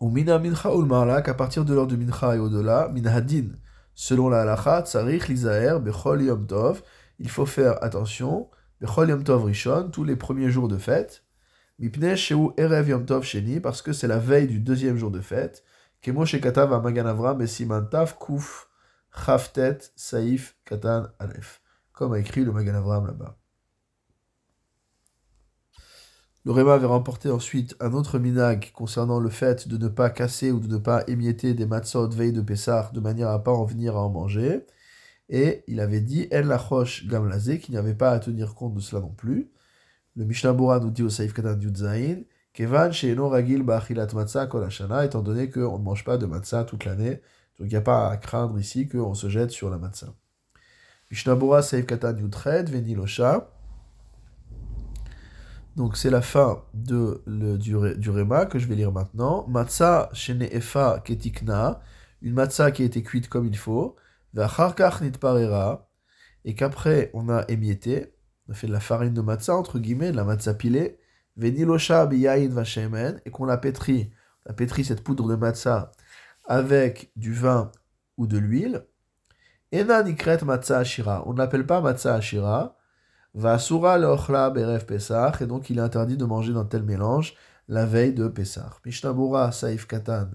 Ou 0.00 0.10
mina 0.10 0.38
mincha 0.38 0.74
ul 0.74 0.88
qu'à 1.22 1.34
partir 1.34 1.64
de 1.64 1.74
l'heure 1.74 1.86
de 1.86 1.96
mincha 1.96 2.36
et 2.36 2.38
au-delà, 2.38 2.88
minhadin 2.92 3.48
Selon 3.94 4.28
la 4.28 4.42
halacha, 4.42 4.82
tsarich 4.82 5.28
lizaer 5.28 5.80
bechol 5.80 6.22
yom 6.22 6.46
tov, 6.46 6.82
il 7.18 7.30
faut 7.30 7.46
faire 7.46 7.82
attention, 7.82 8.50
bechol 8.80 9.08
yom 9.08 9.22
tov 9.22 9.44
rishon, 9.44 9.88
tous 9.90 10.04
les 10.04 10.16
premiers 10.16 10.50
jours 10.50 10.68
de 10.68 10.78
fête, 10.78 11.24
mipne 11.78 12.16
sheu 12.16 12.36
erev 12.56 12.88
yom 12.88 13.06
tov 13.06 13.24
sheni, 13.24 13.60
parce 13.60 13.82
que 13.82 13.92
c'est 13.92 14.08
la 14.08 14.18
veille 14.18 14.48
du 14.48 14.58
deuxième 14.58 14.96
jour 14.96 15.12
de 15.12 15.20
fête, 15.20 15.62
kemo 16.04 16.26
shekatav 16.26 16.70
a 16.72 16.80
magan 16.80 17.06
avram 17.06 17.38
besiman 17.38 17.88
tav 17.90 18.18
kuf 18.20 18.66
chavtet 19.10 19.90
saif 19.96 20.54
katan 20.66 21.08
comme 21.94 22.12
a 22.12 22.18
écrit 22.18 22.44
le 22.44 22.52
magan 22.52 22.74
avram 22.74 23.06
là-bas. 23.06 23.38
Le 26.44 26.52
Réma 26.52 26.74
avait 26.74 26.84
remporté 26.84 27.30
ensuite 27.30 27.74
un 27.80 27.94
autre 27.94 28.18
minag 28.18 28.70
concernant 28.72 29.18
le 29.18 29.30
fait 29.30 29.66
de 29.66 29.78
ne 29.78 29.88
pas 29.88 30.10
casser 30.10 30.52
ou 30.52 30.60
de 30.60 30.68
ne 30.68 30.76
pas 30.76 31.02
émietter 31.06 31.54
des 31.54 31.64
matzot 31.64 32.10
veille 32.10 32.34
de 32.34 32.42
Pessah 32.42 32.90
de 32.92 33.00
manière 33.00 33.30
à 33.30 33.42
pas 33.42 33.52
en 33.52 33.64
venir 33.64 33.96
à 33.96 34.02
en 34.02 34.10
manger. 34.10 34.66
Et 35.30 35.64
il 35.68 35.80
avait 35.80 36.02
dit 36.02 36.28
El 36.30 36.48
Lachosh 36.48 37.06
Gamlazé 37.06 37.58
qu'il 37.60 37.72
n'y 37.72 37.78
avait 37.78 37.94
pas 37.94 38.10
à 38.10 38.18
tenir 38.18 38.54
compte 38.54 38.74
de 38.74 38.80
cela 38.80 39.00
non 39.00 39.14
plus. 39.14 39.50
Le 40.16 40.26
Mishnah 40.26 40.52
Bora 40.52 40.80
nous 40.80 40.90
dit 40.90 41.02
au 41.02 41.08
Saif 41.08 41.32
Katan 41.32 41.58
Yudzaïn 41.58 42.24
Kevan 42.54 42.92
Sheeno 42.92 43.28
Ragil 43.28 43.64
Ba'achilat 43.64 44.06
Matzah 44.14 44.46
Kol 44.46 44.68
étant 45.02 45.22
donné 45.22 45.50
qu'on 45.50 45.76
ne 45.76 45.82
mange 45.82 46.04
pas 46.04 46.18
de 46.18 46.26
matzah 46.26 46.62
toute 46.62 46.84
l'année. 46.84 47.20
Donc 47.58 47.66
il 47.66 47.70
n'y 47.70 47.76
a 47.76 47.80
pas 47.80 48.08
à 48.08 48.16
craindre 48.16 48.58
ici 48.58 48.88
qu'on 48.88 49.14
se 49.14 49.28
jette 49.28 49.50
sur 49.50 49.70
la 49.70 49.78
matzah. 49.78 50.14
Mishnabura 51.10 51.62
Seif 51.62 51.84
Katan 51.84 52.16
Yutred, 52.16 52.70
Venilosha. 52.70 53.50
Donc 55.74 55.96
c'est 55.96 56.10
la 56.10 56.22
fin 56.22 56.62
de, 56.74 57.22
le, 57.26 57.58
du, 57.58 57.74
du 57.98 58.10
Réma 58.10 58.46
que 58.46 58.60
je 58.60 58.68
vais 58.68 58.76
lire 58.76 58.92
maintenant. 58.92 59.44
Matzah 59.48 60.08
Shene 60.12 60.42
Efa 60.42 61.00
Ketikna, 61.04 61.80
une 62.22 62.34
matzah 62.34 62.70
qui 62.70 62.82
a 62.82 62.84
été 62.84 63.02
cuite 63.02 63.28
comme 63.28 63.46
il 63.46 63.56
faut. 63.56 63.96
Vacharkach 64.32 65.00
Nitparera, 65.00 65.88
et 66.44 66.54
qu'après 66.54 67.10
on 67.14 67.28
a 67.28 67.44
émietté, 67.48 68.14
on 68.46 68.52
a 68.52 68.54
fait 68.54 68.68
de 68.68 68.72
la 68.72 68.80
farine 68.80 69.14
de 69.14 69.20
matzah, 69.20 69.56
entre 69.56 69.80
guillemets, 69.80 70.12
de 70.12 70.16
la 70.16 70.24
matzah 70.24 70.54
pilée. 70.54 70.98
Venilosha 71.36 72.06
Biyain 72.06 72.48
Vashemen, 72.48 73.20
et 73.24 73.30
qu'on 73.30 73.44
l'a 73.44 73.58
pétri, 73.58 74.10
on 74.46 74.50
a 74.50 74.54
pétri 74.54 74.84
cette 74.84 75.02
poudre 75.02 75.28
de 75.28 75.36
matzah 75.36 75.92
avec 76.46 77.10
du 77.16 77.32
vin 77.32 77.70
ou 78.16 78.26
de 78.26 78.38
l'huile. 78.38 78.86
Ena 79.72 80.02
Nikret 80.02 80.44
Matzah 80.44 80.78
Ashira, 80.78 81.24
on 81.26 81.32
ne 81.32 81.38
l'appelle 81.38 81.66
pas 81.66 81.80
matzah 81.80 82.16
Ashira. 82.16 82.76
Vasura 83.34 83.98
leochla 83.98 84.50
berev 84.50 84.86
Pesach, 84.86 85.42
et 85.42 85.46
donc 85.46 85.70
il 85.70 85.78
est 85.78 85.82
interdit 85.82 86.16
de 86.16 86.24
manger 86.24 86.52
d'un 86.52 86.64
tel 86.64 86.84
mélange 86.84 87.34
la 87.68 87.86
veille 87.86 88.12
de 88.12 88.28
Pesach. 88.28 88.74
Mishnabura 88.84 89.50
Saif 89.50 89.86
Katan 89.86 90.28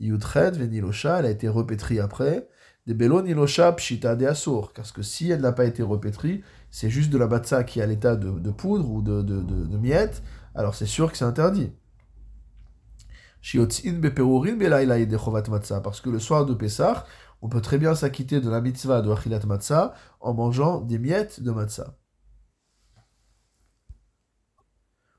Yudched 0.00 0.56
Venilosha, 0.56 1.18
elle 1.18 1.26
a 1.26 1.30
été 1.30 1.48
repétrie 1.48 2.00
après. 2.00 2.48
De 2.86 2.94
Belo 2.94 3.20
Nilosha 3.20 3.70
Pshita 3.72 4.16
de 4.16 4.24
Asur, 4.24 4.72
parce 4.74 4.92
que 4.92 5.02
si 5.02 5.30
elle 5.30 5.42
n'a 5.42 5.52
pas 5.52 5.66
été 5.66 5.82
repétrie, 5.82 6.42
c'est 6.70 6.88
juste 6.88 7.10
de 7.10 7.18
la 7.18 7.26
matzah 7.26 7.64
qui 7.64 7.80
est 7.80 7.82
à 7.82 7.86
l'état 7.86 8.16
de, 8.16 8.50
poudre 8.50 8.90
ou 8.90 9.02
de, 9.02 9.20
de, 9.20 9.42
de, 9.42 9.76
miettes, 9.76 10.22
alors 10.58 10.74
c'est 10.74 10.86
sûr 10.86 11.12
que 11.12 11.16
c'est 11.16 11.24
interdit. 11.24 11.72
Parce 13.40 13.80
que 16.00 16.10
le 16.10 16.18
soir 16.18 16.46
de 16.46 16.54
Pesach, 16.54 17.04
on 17.40 17.48
peut 17.48 17.60
très 17.60 17.78
bien 17.78 17.94
s'acquitter 17.94 18.40
de 18.40 18.50
la 18.50 18.60
mitzvah 18.60 19.00
de 19.00 19.08
Achilat 19.08 19.46
Matzah 19.46 19.94
en 20.18 20.34
mangeant 20.34 20.80
des 20.80 20.98
miettes 20.98 21.40
de 21.40 21.52
matzah. 21.52 21.96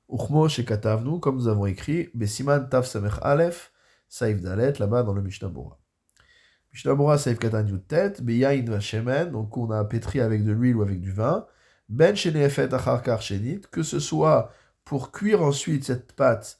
Uchmo 0.09 0.47
Katavnu, 0.47 1.21
comme 1.21 1.37
nous 1.37 1.47
avons 1.47 1.67
écrit, 1.67 2.09
Besiman 2.13 2.67
Tav 2.67 2.85
Samech 2.85 3.13
Saif 4.09 4.41
Dalet, 4.41 4.73
là-bas 4.77 5.03
dans 5.03 5.13
le 5.13 5.21
Mishnah 5.21 5.47
Bora. 5.47 5.79
Mishnah 6.73 6.95
Bora 6.95 7.17
Saif 7.17 7.39
Katan 7.39 7.65
Yutet, 7.65 8.15
Beyain 8.21 8.65
Vashemen, 8.65 9.31
donc 9.31 9.55
on 9.55 9.71
a 9.71 9.85
pétri 9.85 10.19
avec 10.19 10.43
de 10.43 10.51
l'huile 10.51 10.75
ou 10.75 10.81
avec 10.81 10.99
du 10.99 11.13
vin, 11.13 11.45
Ben 11.87 12.13
Shenefet 12.13 12.73
Acharkar 12.73 13.21
Shenit, 13.21 13.61
que 13.71 13.83
ce 13.83 13.99
soit 13.99 14.51
pour 14.89 15.11
cuire 15.11 15.43
ensuite 15.43 15.83
cette 15.83 16.13
pâte 16.13 16.59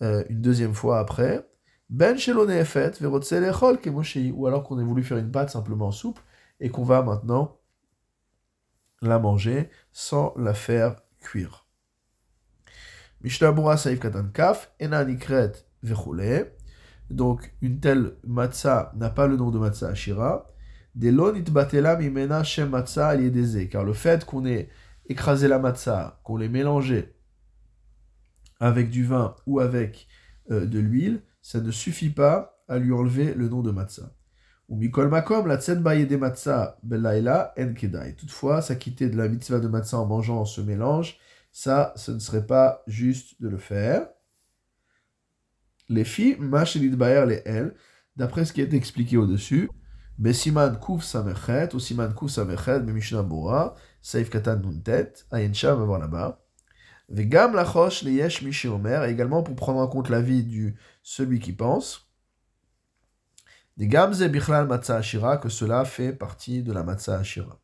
euh, 0.00 0.24
une 0.30 0.40
deuxième 0.40 0.72
fois 0.72 1.00
après, 1.00 1.46
Ben 1.90 2.16
ou 2.16 4.46
alors 4.46 4.64
qu'on 4.64 4.78
ait 4.78 4.82
voulu 4.82 5.02
faire 5.02 5.18
une 5.18 5.30
pâte 5.30 5.50
simplement 5.50 5.90
souple 5.90 6.22
et 6.60 6.70
qu'on 6.70 6.82
va 6.82 7.02
maintenant 7.02 7.58
la 9.02 9.18
manger 9.18 9.68
sans 9.92 10.32
la 10.38 10.54
faire 10.54 10.96
cuire. 11.20 11.66
Donc, 17.10 17.52
une 17.60 17.80
telle 17.80 18.16
matzah 18.26 18.92
n'a 18.96 19.10
pas 19.10 19.26
le 19.26 19.36
nom 19.36 19.50
de 19.50 19.58
matzah 19.58 19.88
Ashira. 19.88 20.50
Car 23.70 23.84
le 23.84 23.92
fait 23.92 24.24
qu'on 24.24 24.46
ait 24.46 24.70
écrasé 25.04 25.48
la 25.48 25.58
matzah, 25.58 26.18
qu'on 26.24 26.38
l'ait 26.38 26.48
mélangé 26.48 27.17
avec 28.60 28.90
du 28.90 29.04
vin 29.04 29.34
ou 29.46 29.60
avec 29.60 30.08
euh, 30.50 30.66
de 30.66 30.78
l'huile, 30.78 31.22
ça 31.42 31.60
ne 31.60 31.70
suffit 31.70 32.10
pas 32.10 32.62
à 32.68 32.78
lui 32.78 32.92
enlever 32.92 33.34
le 33.34 33.48
nom 33.48 33.62
de 33.62 33.70
matzah. 33.70 34.12
Ou 34.68 34.76
mikol 34.76 35.08
makom, 35.08 35.46
la 35.46 35.56
tsen 35.56 35.82
de 35.82 36.16
matzah 36.16 36.78
belaila 36.82 37.54
en 37.58 37.72
kedai. 37.72 38.14
Toutefois, 38.16 38.60
s'acquitter 38.60 39.08
de 39.08 39.16
la 39.16 39.28
mitzvah 39.28 39.60
de 39.60 39.68
matzah 39.68 39.98
en 39.98 40.06
mangeant 40.06 40.44
ce 40.44 40.60
mélange, 40.60 41.18
ça, 41.50 41.94
ce 41.96 42.12
ne 42.12 42.18
serait 42.18 42.46
pas 42.46 42.82
juste 42.86 43.40
de 43.40 43.48
le 43.48 43.56
faire. 43.56 44.08
Les 45.88 46.04
filles, 46.04 46.36
Machelid 46.38 46.96
Baer, 46.96 47.24
les 47.24 47.42
L, 47.46 47.74
d'après 48.16 48.44
ce 48.44 48.52
qui 48.52 48.60
est 48.60 48.74
expliqué 48.74 49.16
au-dessus, 49.16 49.70
Besiman 50.18 50.78
Kuf 50.78 51.02
Samechet, 51.02 51.74
ou 51.74 51.78
Siman 51.78 52.14
Kuf 52.14 52.30
Samechet, 52.30 52.80
Bora, 53.22 53.74
Saif 54.02 54.28
Katan 54.28 54.56
Nuntet, 54.56 55.14
là-bas. 55.32 56.44
Vegam 57.08 57.54
Lachosh, 57.54 58.02
les 58.02 58.12
Yesh 58.12 58.66
Omer, 58.66 59.04
également 59.04 59.42
pour 59.42 59.56
prendre 59.56 59.80
en 59.80 59.88
compte 59.88 60.10
l'avis 60.10 60.44
du 60.44 60.76
celui 61.02 61.40
qui 61.40 61.52
pense. 61.52 62.08
Des 63.78 63.86
Gamze 63.86 64.22
Bichlal 64.24 64.66
Matzah 64.66 64.96
Ashira, 64.96 65.38
que 65.38 65.48
cela 65.48 65.84
fait 65.84 66.12
partie 66.12 66.62
de 66.62 66.72
la 66.72 66.82
Matzah 66.82 67.18
Ashira. 67.18 67.60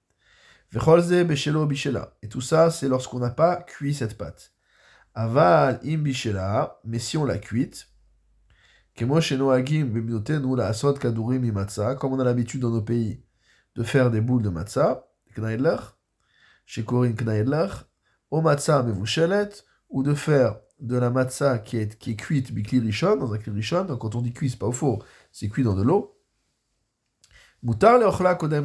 Et 2.23 2.29
tout 2.29 2.41
ça, 2.41 2.71
c'est 2.71 2.89
lorsqu'on 2.89 3.19
n'a 3.21 3.31
pas 3.31 3.57
cuit 3.57 3.95
cette 3.95 4.19
pâte. 4.19 4.53
Aval 5.15 5.79
im 5.85 5.99
bishela, 5.99 6.81
mais 6.85 6.99
si 6.99 7.17
on 7.17 7.25
l'a 7.25 7.39
cuite, 7.39 7.87
comme 8.99 9.13
on 9.13 9.21
a 9.21 9.37
l'habitude 12.25 12.61
dans 12.61 12.71
nos 12.71 12.83
pays 12.83 13.23
de 13.77 13.85
faire 13.85 14.11
des 14.11 14.21
boules 14.21 14.43
de 14.43 14.49
matzah, 14.49 15.09
chez 16.67 16.85
Corinne 16.85 17.15
Knaidler, 17.15 17.69
au 18.35 18.41
matzah 18.41 18.83
mevushelet, 18.83 19.50
ou 19.91 20.03
de 20.03 20.14
faire 20.14 20.57
de 20.81 20.97
la 20.97 21.11
matzah 21.11 21.59
qui 21.59 21.76
est, 21.76 21.97
qui 21.99 22.11
est 22.12 22.17
cuite 22.17 22.53
bikli 22.53 22.81
rishon, 22.81 23.17
dans 23.17 23.33
un 23.33 23.38
kli 23.38 23.53
rishon, 23.53 23.85
donc 23.85 24.00
quand 24.00 24.17
on 24.17 24.23
dit 24.23 24.33
cuit, 24.33 24.50
pas 24.57 24.67
au 24.67 24.73
four, 24.73 25.05
c'est 25.31 25.49
cuit 25.49 25.62
dans 25.62 25.75
de 25.75 25.83
l'eau, 25.83 26.19
Mutar 27.62 27.99
le 27.99 28.35
kodem 28.35 28.64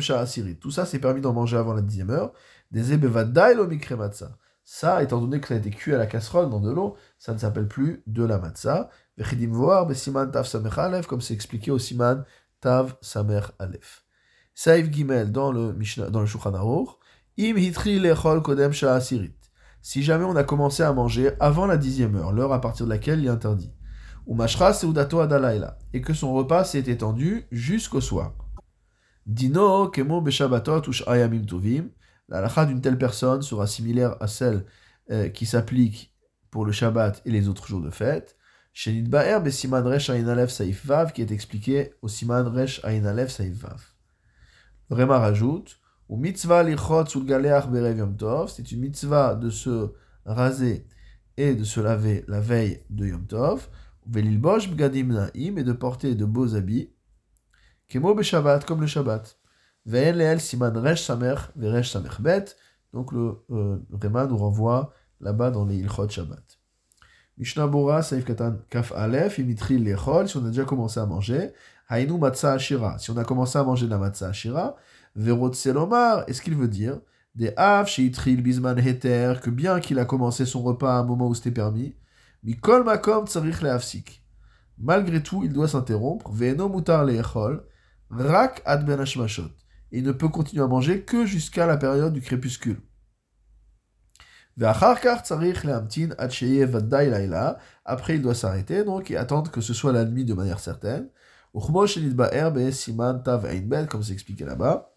Tout 0.59 0.71
ça, 0.71 0.85
c'est 0.85 0.99
permis 0.99 1.21
d'en 1.21 1.31
manger 1.31 1.55
avant 1.55 1.73
la 1.73 1.81
dixième 1.81 2.09
heure. 2.09 2.33
Des 2.69 2.91
ebevadai 2.91 3.55
lo 3.55 3.65
matzah. 3.95 4.37
Ça, 4.65 5.01
étant 5.01 5.21
donné 5.21 5.39
que 5.39 5.47
ça 5.47 5.53
a 5.53 5.57
été 5.57 5.69
cuit 5.69 5.93
à 5.93 5.97
la 5.97 6.05
casserole 6.05 6.49
dans 6.49 6.59
de 6.59 6.69
l'eau, 6.69 6.97
ça 7.17 7.33
ne 7.33 7.37
s'appelle 7.37 7.69
plus 7.69 8.03
de 8.07 8.23
la 8.23 8.39
matzah. 8.39 8.89
Vechidim 9.17 9.51
voir 9.51 9.87
besiman 9.87 10.29
tav 10.29 10.45
samer 10.45 10.77
alef, 10.77 11.07
comme 11.07 11.21
c'est 11.21 11.33
expliqué 11.33 11.71
au 11.71 11.79
siman 11.79 12.25
tav 12.59 12.97
samer 13.01 13.41
alef. 13.57 14.03
Saif 14.53 14.91
gimel 14.91 15.31
dans 15.31 15.53
le 15.53 15.73
Mishnah, 15.73 16.09
dans 16.09 16.19
le 16.19 16.25
Shulchan 16.25 16.53
Aruch. 16.53 16.89
Im 17.37 17.55
hitri 17.55 17.99
lechol 17.99 18.41
kodem 18.41 18.73
asirit. 18.83 19.38
Si 19.81 20.03
jamais 20.03 20.25
on 20.25 20.35
a 20.35 20.43
commencé 20.43 20.83
à 20.83 20.91
manger 20.91 21.31
avant 21.39 21.65
la 21.65 21.77
dixième 21.77 22.15
heure, 22.15 22.31
l'heure 22.31 22.53
à 22.53 22.61
partir 22.61 22.85
de 22.85 22.91
laquelle 22.91 23.19
il 23.19 23.27
est 23.27 23.29
interdit, 23.29 23.71
ou 24.25 24.37
seudato 24.47 25.19
adalaila, 25.19 25.77
et 25.93 26.01
que 26.01 26.13
son 26.13 26.33
repas 26.33 26.63
s'est 26.63 26.79
étendu 26.79 27.45
jusqu'au 27.51 28.01
soir. 28.01 28.33
Dino 29.25 29.89
kemo 29.89 30.21
beshabatot 30.21 30.87
ush 30.87 31.03
ayamim 31.07 31.45
tovim. 31.45 31.89
La 32.29 32.39
halakha 32.39 32.65
d'une 32.65 32.81
telle 32.81 32.97
personne 32.97 33.41
sera 33.41 33.67
similaire 33.67 34.15
à 34.19 34.27
celle 34.27 34.65
euh, 35.11 35.29
qui 35.29 35.45
s'applique 35.45 36.15
pour 36.51 36.65
le 36.65 36.71
Shabbat 36.71 37.21
et 37.25 37.31
les 37.31 37.47
autres 37.47 37.67
jours 37.67 37.81
de 37.81 37.89
fête. 37.89 38.35
Shenit 38.73 39.03
ba'er 39.03 39.41
besiman 39.41 39.85
resh 39.85 40.07
saif 40.07 40.87
qui 41.13 41.21
est 41.21 41.31
expliqué 41.31 41.93
au 42.01 42.07
siman 42.07 42.47
resh 42.47 42.83
ayin 42.83 43.27
saif 43.27 43.53
vav. 43.53 43.81
Vraiment 44.89 45.19
rajoute 45.19 45.78
ou 46.09 46.17
mitzvah 46.17 46.63
lichot 46.63 47.05
sul 47.05 47.25
galeach 47.25 47.67
berev 47.69 47.97
yom 47.97 48.17
tov. 48.17 48.49
C'est 48.49 48.71
une 48.71 48.81
mitzvah 48.81 49.35
de 49.35 49.49
se 49.49 49.93
raser 50.25 50.85
et 51.37 51.55
de 51.55 51.63
se 51.63 51.79
laver 51.79 52.25
la 52.27 52.41
veille 52.41 52.81
de 52.89 53.05
yom 53.07 53.25
tov. 53.27 53.69
Velilbosh 54.07 54.69
bgadim 54.71 55.13
naim 55.13 55.57
et 55.57 55.63
de 55.63 55.73
porter 55.73 56.15
de 56.15 56.25
beaux 56.25 56.55
habits. 56.55 56.89
Kemo 57.87 58.21
Shabbat, 58.21 58.65
comme 58.65 58.81
le 58.81 58.87
Shabbat. 58.87 59.37
Ve'en 59.85 60.13
leel 60.13 60.39
siman 60.39 60.75
resh 60.77 61.03
samer 61.03 61.35
ve'resh 61.55 61.91
samer 61.91 62.09
bet. 62.19 62.55
Donc 62.91 63.11
le 63.11 63.43
euh, 63.51 63.77
nous 63.89 64.37
renvoie 64.37 64.93
là-bas 65.21 65.51
dans 65.51 65.65
les 65.65 65.77
Ilchot 65.77 66.09
Shabbat. 66.09 66.59
Mishnah 67.37 67.67
Bora, 67.67 68.01
Saif 68.01 68.25
Katan 68.25 68.57
Kaf 68.69 68.91
Aleph, 68.91 69.37
Imitri 69.37 69.79
Lechol, 69.79 70.27
si 70.27 70.37
on 70.37 70.45
a 70.45 70.49
déjà 70.49 70.65
commencé 70.65 70.99
à 70.99 71.05
manger. 71.05 71.53
Hainu 71.89 72.17
Matzah 72.17 72.53
Ashira, 72.53 72.99
si 72.99 73.11
on 73.11 73.17
a 73.17 73.23
commencé 73.23 73.57
à 73.57 73.63
manger 73.63 73.85
de 73.85 73.91
la 73.91 73.97
Matzah 73.97 74.29
Ashira. 74.29 74.75
Verot 75.19 75.51
Selomar, 75.51 76.23
est-ce 76.27 76.41
qu'il 76.41 76.55
veut 76.55 76.69
dire 76.69 77.01
Des 77.35 77.51
Av, 77.57 77.87
Sheitril 77.87 78.41
Bisman 78.41 78.79
Heter, 78.79 79.33
que 79.43 79.49
bien 79.49 79.81
qu'il 79.81 79.99
a 79.99 80.05
commencé 80.05 80.45
son 80.45 80.63
repas 80.63 80.95
à 80.95 80.99
un 80.99 81.03
moment 81.03 81.27
où 81.27 81.33
c'était 81.33 81.51
permis. 81.51 81.93
Mikol 82.41 82.85
Makom 82.85 83.27
Tsarich 83.27 83.61
Leafsik. 83.61 84.25
Malgré 84.77 85.21
tout, 85.21 85.43
il 85.43 85.51
doit 85.51 85.67
s'interrompre. 85.67 86.31
Ve'eno 86.31 86.69
Mutar 86.69 87.03
Lechol. 87.03 87.65
Rak 88.09 88.61
ad 88.63 88.85
ben 88.85 89.05
Il 89.91 90.03
ne 90.03 90.13
peut 90.13 90.29
continuer 90.29 90.63
à 90.63 90.67
manger 90.67 91.03
que 91.03 91.25
jusqu'à 91.25 91.67
la 91.67 91.75
période 91.75 92.13
du 92.13 92.21
crépuscule. 92.21 92.79
Après, 97.85 98.15
il 98.15 98.21
doit 98.21 98.35
s'arrêter 98.35 98.85
donc 98.85 99.11
et 99.11 99.17
attendre 99.17 99.51
que 99.51 99.59
ce 99.59 99.73
soit 99.73 99.91
la 99.91 100.05
nuit 100.05 100.23
de 100.23 100.33
manière 100.33 100.61
certaine. 100.61 101.09
Comme 101.53 101.87
c'est 104.01 104.13
expliqué 104.13 104.45
là-bas. 104.45 104.88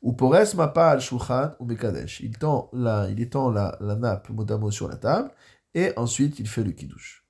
Ou 0.00 0.12
pores 0.12 0.54
mapa 0.54 0.90
al 0.90 1.00
shulchan 1.00 1.54
ou 1.58 1.66
mekadesh. 1.66 2.20
Il 2.20 2.38
tend 2.38 2.70
la, 2.72 3.08
il 3.10 3.20
étend 3.20 3.50
la, 3.50 3.76
nappe 3.80 4.30
modamo 4.30 4.70
sur 4.70 4.88
la 4.88 4.96
table 4.96 5.30
et 5.74 5.92
ensuite 5.96 6.38
il 6.38 6.48
fait 6.48 6.64
le 6.64 6.72
kiddush. 6.72 7.24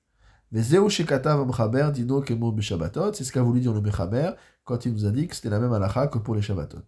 Dino 0.51 0.89
C'est 0.89 1.03
ce 3.23 3.31
qu'a 3.31 3.41
voulu 3.41 3.59
dire 3.59 3.73
le 3.73 3.81
Mechaber 3.81 4.31
quand 4.63 4.85
il 4.85 4.93
nous 4.93 5.05
a 5.05 5.11
dit 5.11 5.27
que 5.27 5.35
c'était 5.35 5.49
la 5.49 5.59
même 5.59 5.73
halakha 5.73 6.07
que 6.07 6.17
pour 6.17 6.35
les 6.35 6.41
Shabbatot. 6.41 6.85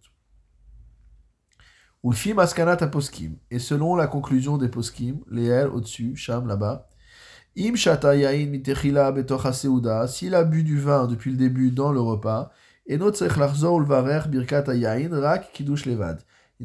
Ou 2.02 2.10
le 2.10 2.16
film 2.16 2.40
Askanat 2.40 2.76
Poskim. 2.88 3.36
Et 3.50 3.60
selon 3.60 3.94
la 3.94 4.08
conclusion 4.08 4.58
des 4.58 4.68
Poskim, 4.68 5.20
les 5.30 5.62
au-dessus, 5.64 6.16
Sham 6.16 6.48
là-bas, 6.48 6.88
Im 7.56 7.76
Shata 7.76 8.16
Yain 8.16 8.46
Mitechila 8.46 9.12
Betocha 9.12 9.52
Seuda, 9.52 10.08
s'il 10.08 10.34
a 10.34 10.42
bu 10.42 10.64
du 10.64 10.80
vin 10.80 11.06
depuis 11.06 11.30
le 11.30 11.36
début 11.36 11.70
dans 11.70 11.92
le 11.92 12.00
repas, 12.00 12.50
Il 12.88 12.98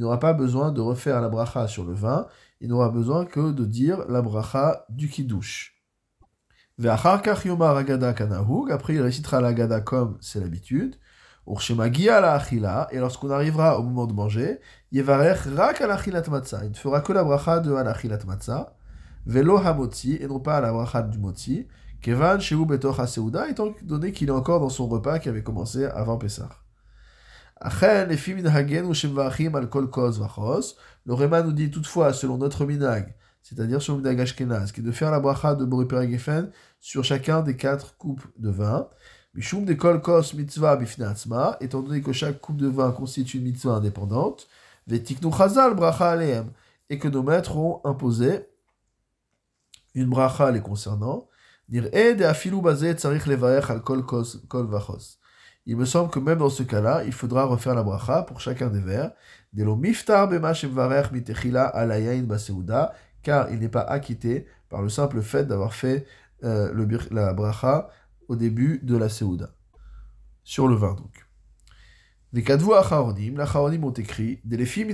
n'aura 0.02 0.20
pas 0.20 0.34
besoin 0.34 0.72
de 0.72 0.82
refaire 0.82 1.22
la 1.22 1.30
bracha 1.30 1.68
sur 1.68 1.86
le 1.86 1.94
vin, 1.94 2.28
il 2.60 2.70
n'aura 2.70 2.90
besoin 2.90 3.26
que 3.26 3.52
de 3.52 3.66
dire 3.66 4.06
la 4.10 4.22
bracha 4.22 4.86
du 4.90 5.10
Kiddush. 5.10 5.78
Après, 6.80 7.34
il 8.94 9.02
récitera 9.02 9.42
la 9.42 9.52
gada 9.54 9.82
comme 9.82 10.18
c'est 10.22 10.40
l'habitude. 10.40 10.96
Et 11.48 13.00
lorsqu'on 13.00 13.32
arrivera 13.32 13.80
au 13.80 13.84
moment 13.84 14.06
de 14.06 14.14
manger, 14.14 14.60
il 14.92 15.00
ne 15.00 15.06
fera 15.06 15.34
que 17.02 17.14
la 17.14 17.24
bracha 17.24 17.60
de 17.60 17.74
alachilat 17.74 18.20
matzah. 18.28 18.76
Et 19.28 19.44
non 20.28 20.40
pas 20.40 20.62
la 20.62 20.72
bracha 20.72 21.02
du 21.04 21.20
motzi. 21.20 21.68
Kevan 22.08 22.40
étant 23.50 23.76
donné 23.82 24.14
qu'il 24.14 24.30
est 24.30 24.32
encore 24.32 24.62
dans 24.62 24.70
son 24.70 24.88
repas 24.88 25.20
qui 25.20 25.28
avait 25.28 25.44
commencé 25.44 25.84
avant 25.84 26.18
Pessah. 26.18 26.48
Achen, 27.60 28.08
ou 28.10 29.20
al. 29.20 29.68
Le 31.06 31.14
Réma 31.14 31.42
nous 31.42 31.52
dit 31.52 31.70
toutefois, 31.70 32.14
selon 32.14 32.38
notre 32.38 32.64
minag, 32.64 33.14
c'est-à-dire 33.44 33.82
sur 33.82 33.98
le 33.98 34.02
minag 34.02 34.22
ashkenaz, 34.22 34.72
qui 34.72 34.80
est 34.80 34.84
de 34.84 34.92
faire 34.94 35.12
la 35.12 35.20
bracha 35.20 35.54
de 35.56 35.66
Boriperagefen 35.66 36.50
sur 36.80 37.04
chacun 37.04 37.42
des 37.42 37.58
quatre 37.58 37.98
coupes 37.98 38.26
de 38.38 38.52
vin. 38.52 38.88
Mishum 39.34 39.66
de 39.66 39.74
kol 39.74 40.02
kos 40.02 40.34
mitzvah 40.34 40.78
bifneatzma, 40.78 41.58
étant 41.60 41.82
donné 41.82 42.02
que 42.02 42.14
chaque 42.14 42.40
coupe 42.40 42.56
de 42.56 42.70
vin 42.70 42.94
constitue 42.94 43.40
une 43.40 43.44
mitzvah 43.44 43.74
indépendante. 43.74 44.48
Vetiknu 44.88 45.30
bracha 45.30 46.16
et 46.90 47.00
que 47.00 47.10
nos 47.10 47.24
maîtres 47.24 47.58
ont 47.58 47.82
imposé 47.84 48.48
une 49.94 50.10
bracha 50.10 50.52
les 50.52 50.62
concernant. 50.62 51.28
Il 51.70 51.82
me 55.76 55.86
semble 55.86 56.10
que 56.10 56.20
même 56.20 56.38
dans 56.38 56.50
ce 56.50 56.64
cas-là, 56.64 57.04
il 57.06 57.12
faudra 57.12 57.44
refaire 57.44 57.76
la 57.76 57.84
bracha 57.84 58.24
pour 58.24 58.40
chacun 58.40 58.70
des 58.70 58.80
vers. 58.80 59.12
Car 63.24 63.52
il 63.52 63.60
n'est 63.60 63.68
pas 63.70 63.82
acquitté 63.82 64.48
par 64.70 64.82
le 64.82 64.88
simple 64.88 65.22
fait 65.22 65.46
d'avoir 65.46 65.74
fait 65.74 66.06
euh, 66.46 66.72
le, 66.72 66.88
la 67.12 67.34
bracha 67.34 67.90
au 68.30 68.38
début 68.38 68.80
de 68.84 68.96
la 68.96 69.10
seuda. 69.10 69.54
Sur 70.44 70.70
le 70.70 70.76
vin 70.76 70.94
donc. 70.94 71.28
Les 72.32 72.44
kadvu 72.44 72.74
acharonim, 72.74 73.38
l'acharonim 73.38 73.84
ont 73.84 73.92
écrit, 73.92 74.40
Delefi 74.46 74.86
que 74.86 74.94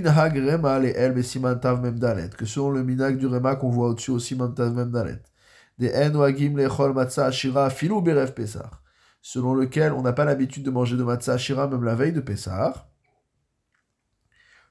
selon 2.46 2.70
le 2.70 2.82
minag 2.82 3.18
du 3.18 3.26
rema 3.26 3.56
qu'on 3.56 3.70
voit 3.70 3.88
au-dessus 3.88 4.12
au 4.12 4.18
siman 4.18 4.54
tav 4.54 4.72
memdalet. 4.72 5.20
Des 5.78 5.92
en 5.94 6.14
wagim 6.14 6.56
lechol 6.56 6.92
matzah 6.92 7.26
ashira 7.26 7.68
filou 7.70 8.00
berev 8.00 8.34
pesach 8.34 8.84
selon 9.24 9.54
lequel 9.54 9.94
on 9.94 10.02
n'a 10.02 10.12
pas 10.12 10.26
l'habitude 10.26 10.62
de 10.62 10.70
manger 10.70 10.98
de 10.98 11.02
matzah 11.02 11.32
ashira 11.32 11.66
même 11.66 11.82
la 11.82 11.94
veille 11.94 12.12
de 12.12 12.20
Pessah. 12.20 12.90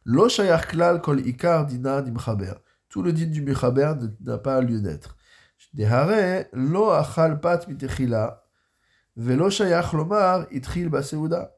Lo 0.06 0.28
klal 0.28 1.02
kol 1.02 1.26
ikar 1.26 1.66
dina 1.66 2.04
dimchaber. 2.04 2.54
Tout 2.88 3.02
le 3.02 3.12
din 3.14 3.26
du 3.26 3.42
michaber 3.42 3.96
n'a 4.22 4.38
pas 4.38 4.62
lieu 4.62 4.80
d'être. 4.80 5.18
Dehare 5.74 6.50
lo 6.54 6.92
achal 6.92 7.42
pat 7.42 7.68
mitechila 7.68 8.44
velo 9.16 9.50
shayach 9.50 9.92
lomar 9.94 10.46
itril 10.52 10.90
baseuda. 10.90 11.56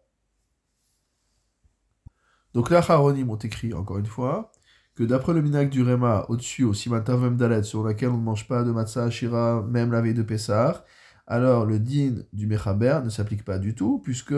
Donc 2.54 2.70
les 2.70 2.78
Acharonim 2.78 3.30
ont 3.30 3.40
encore 3.74 3.98
une 3.98 4.06
fois, 4.06 4.54
que 4.96 5.04
d'après 5.04 5.34
le 5.34 5.42
minak 5.42 5.70
du 5.70 5.84
Rema, 5.84 6.26
au-dessus, 6.30 6.64
au 6.64 6.74
Simatav 6.74 7.36
Dalet, 7.36 7.64
sur 7.64 7.84
laquelle 7.84 8.10
on 8.10 8.18
ne 8.18 8.24
mange 8.24 8.48
pas 8.48 8.64
de 8.64 8.72
matzah 8.72 9.04
ashira 9.04 9.62
même 9.64 9.92
la 9.92 10.02
veille 10.02 10.14
de 10.14 10.24
Pessah, 10.24 10.86
alors 11.28 11.66
le 11.66 11.80
din 11.80 12.24
du 12.34 12.48
Mechaber 12.48 13.02
ne 13.04 13.10
s'applique 13.10 13.44
pas 13.44 13.60
du 13.60 13.76
tout, 13.76 14.00
puisque 14.04 14.36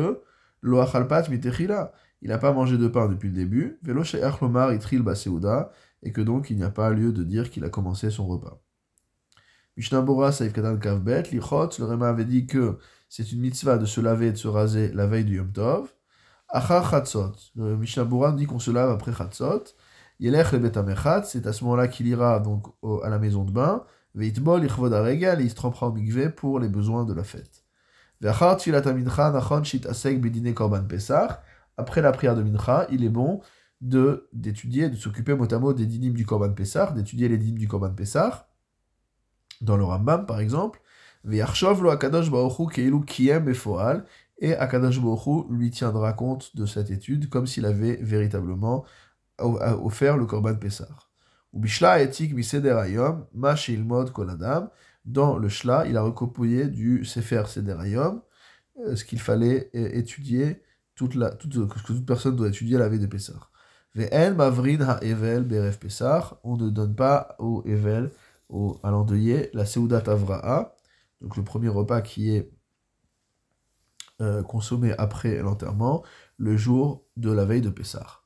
lo 0.62 0.80
achalpat 0.80 1.30
mitechila, 1.30 1.94
il 2.22 2.30
n'a 2.30 2.40
pas 2.40 2.54
mangé 2.54 2.78
de 2.78 2.88
pain 2.88 3.08
depuis 3.08 3.30
le 3.30 3.36
début, 3.36 3.78
velo 3.84 4.02
lomar 4.42 4.74
itril 4.74 5.04
baseuda, 5.04 5.72
et 6.02 6.12
que 6.12 6.22
donc 6.22 6.50
il 6.50 6.58
n'y 6.58 6.64
a 6.64 6.72
pas 6.72 6.90
lieu 6.90 7.12
de 7.12 7.24
dire 7.24 7.50
qu'il 7.52 7.64
a 7.64 7.70
commencé 7.70 8.10
son 8.10 8.28
repas. 8.28 8.60
Mishnah 9.76 10.02
Bora 10.02 10.32
Saif 10.32 10.54
Katan 10.54 10.78
Kavbet, 10.78 11.24
Lichot, 11.32 11.70
le 11.78 11.86
Réma 11.86 12.10
avait 12.10 12.26
dit 12.26 12.48
que 12.48 12.80
c'est 13.10 13.32
une 13.32 13.42
mitzvah 13.42 13.78
de 13.78 13.86
se 13.86 14.02
laver 14.02 14.28
et 14.28 14.32
de 14.32 14.38
se 14.38 14.48
raser 14.48 14.92
la 14.92 15.06
veille 15.06 15.26
du 15.26 15.38
Yom 15.38 15.52
Tov. 15.52 15.94
Achar 16.50 16.90
Chatzot, 16.90 17.34
le 17.56 17.78
Mishnah 17.78 18.06
Bora 18.06 18.32
dit 18.32 18.48
qu'on 18.48 18.58
se 18.58 18.72
lave 18.72 18.90
après 18.90 19.14
Chatzot. 19.14 19.66
Yelech 20.20 20.52
le 20.52 20.60
Betamechat, 20.60 21.24
c'est 21.24 21.46
à 21.46 21.54
ce 21.54 21.64
moment-là 21.64 21.88
qu'il 21.88 22.08
ira 22.08 22.40
donc 22.40 22.68
à 23.04 23.10
la 23.10 23.20
maison 23.20 23.44
de 23.44 23.52
bain. 23.52 23.84
Veitbol 24.16 24.64
Ichvod 24.66 24.94
Aregal, 24.94 25.42
il 25.42 25.50
se 25.50 25.56
trempera 25.56 25.88
au 25.88 25.92
mikveh 25.92 26.30
pour 26.30 26.60
les 26.60 26.70
besoins 26.70 27.06
de 27.06 27.14
la 27.14 27.24
fête. 27.24 27.64
Ve'achar 28.20 28.58
Tfilat 28.58 28.88
Amincha, 28.88 29.32
Nachon 29.32 29.64
Shit 29.64 29.86
Asek 29.86 30.20
Bedine 30.20 30.54
Korban 30.54 30.84
Pesach. 30.86 31.40
Après 31.78 32.02
la 32.02 32.12
prière 32.12 32.36
de 32.36 32.42
Mincha, 32.42 32.88
il 32.90 33.04
est 33.04 33.10
bon 33.10 33.42
de 33.82 34.28
d'étudier, 34.34 34.90
de 34.90 34.96
s'occuper 34.96 35.36
mot 35.36 35.54
à 35.54 35.60
mot 35.60 35.74
des 35.74 35.86
dinim 35.86 36.14
du 36.14 36.26
Korban 36.26 36.54
Pesach, 36.54 36.96
d'étudier 36.96 37.30
les 37.30 37.38
dinim 37.38 37.60
du 37.60 37.68
Korban 37.68 37.94
Pesach 37.94 38.48
dans 39.62 39.78
le 39.78 39.84
Rambam 39.84 40.26
par 40.26 40.40
exemple, 40.40 40.82
Ve'arshov 41.24 41.84
lo 41.84 41.90
Akadosh 41.90 42.32
Baruchu 42.32 42.68
keilu 42.68 43.04
kiem 43.06 43.50
efoal, 43.50 44.06
et 44.40 44.56
Akadosh 44.56 45.00
Baruchu 45.00 45.46
lui 45.52 45.72
tiendra 45.72 46.14
compte 46.14 46.56
de 46.56 46.66
cette 46.66 46.92
étude 46.92 47.30
comme 47.30 47.48
s'il 47.48 47.66
avait 47.66 47.98
véritablement 47.98 48.86
offert 49.40 50.18
le 50.18 50.26
Korban 50.26 50.56
Pessah. 50.56 50.88
Ou 51.54 51.60
Bishla 51.60 52.02
etik 52.02 52.34
ma 53.34 53.56
ilmod 53.68 54.12
koladam, 54.12 54.70
dans 55.08 55.38
le 55.38 55.48
Shla, 55.48 55.88
il 55.88 55.96
a 55.96 56.02
recopié 56.02 56.68
du 56.68 57.06
Sefer 57.06 57.44
Seder 57.48 57.78
Ayom, 57.80 58.22
euh, 58.86 58.96
ce 58.96 59.06
qu'il 59.06 59.22
fallait 59.22 59.72
euh, 59.74 59.90
étudier, 59.94 60.62
toute 60.96 61.16
la, 61.16 61.32
toute, 61.32 61.54
ce 61.54 61.60
que 61.62 61.80
toute 61.80 62.06
personne 62.06 62.36
doit 62.36 62.50
étudier 62.50 62.78
la 62.78 62.90
veille 62.90 63.00
de 63.00 63.08
Pessah. 63.08 63.50
Ve'en 63.96 64.36
mavrin 64.36 64.82
ha-evel 64.82 65.44
beref 65.44 65.80
Pessah, 65.80 66.40
on 66.44 66.58
ne 66.58 66.70
donne 66.70 66.94
pas 66.94 67.36
au 67.40 67.64
Evel 67.66 68.12
au, 68.50 68.80
à 68.84 68.92
l'endeuillé, 68.92 69.50
la 69.54 69.66
Seudat 69.66 70.04
Avra'a, 70.08 70.76
donc 71.22 71.38
le 71.38 71.44
premier 71.44 71.70
repas 71.70 72.02
qui 72.02 72.36
est 72.36 72.52
euh, 74.22 74.44
consommé 74.44 74.94
après 74.98 75.38
l'enterrement, 75.38 76.04
le 76.38 76.58
jour 76.58 77.06
de 77.16 77.32
la 77.32 77.46
veille 77.46 77.62
de 77.62 77.70
Pessah. 77.70 78.24